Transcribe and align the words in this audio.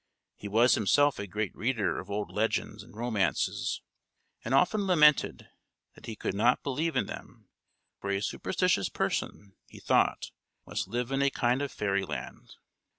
He 0.35 0.47
was 0.47 0.73
himself 0.73 1.19
a 1.19 1.27
great 1.27 1.55
reader 1.55 1.99
of 1.99 2.09
old 2.09 2.31
legends 2.31 2.81
and 2.81 2.95
romances, 2.95 3.83
and 4.43 4.51
often 4.55 4.87
lamented 4.87 5.47
that 5.93 6.07
he 6.07 6.15
could 6.15 6.33
not 6.33 6.63
believe 6.63 6.95
in 6.95 7.05
them; 7.05 7.49
for 7.99 8.09
a 8.09 8.19
superstitious 8.19 8.89
person, 8.89 9.53
he 9.67 9.79
thought, 9.79 10.31
must 10.65 10.87
live 10.87 11.11
in 11.11 11.21
a 11.21 11.29
kind 11.29 11.61
of 11.61 11.71
fairyland. 11.71 12.55